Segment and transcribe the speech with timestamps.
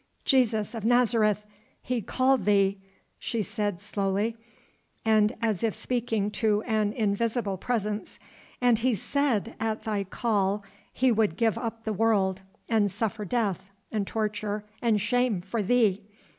[0.25, 1.45] "Jesus of Nazareth,
[1.79, 2.79] he called thee!"
[3.19, 4.35] she said slowly
[5.05, 8.17] and as if speaking to an invisible presence.
[8.59, 13.69] "And he said at thy call he would give up the world, and suffer death
[13.91, 16.01] and torture and shame for thee!...